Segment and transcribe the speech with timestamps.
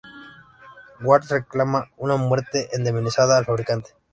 [1.01, 3.91] Ward reclama una fuerte indemnización al fabricante.